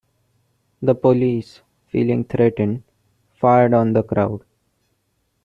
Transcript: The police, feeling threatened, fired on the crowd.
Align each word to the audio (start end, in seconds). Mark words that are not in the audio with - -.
The 0.81 0.95
police, 0.95 1.61
feeling 1.91 2.23
threatened, 2.23 2.81
fired 3.35 3.71
on 3.75 3.93
the 3.93 4.01
crowd. 4.01 4.41